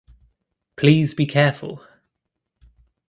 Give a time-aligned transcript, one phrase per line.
[0.77, 1.85] Please be careful!